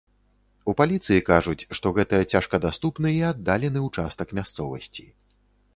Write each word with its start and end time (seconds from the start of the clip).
У 0.71 0.73
паліцыі 0.79 1.25
кажуць, 1.27 1.67
што 1.81 1.91
гэта 1.97 2.23
цяжкадаступны 2.37 3.09
і 3.19 3.23
аддалены 3.31 3.79
ўчастак 3.89 4.27
мясцовасці. 4.41 5.03